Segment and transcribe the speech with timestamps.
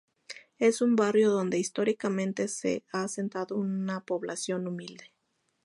[0.57, 5.13] Es un barrio donde históricamente se ha asentado una población humilde.